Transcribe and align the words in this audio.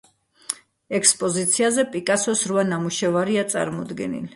ექსპოზიციაზე 1.01 1.87
პიკასოს 1.93 2.45
რვა 2.53 2.67
ნამუშევარია 2.75 3.49
წარმოდგენილი. 3.57 4.29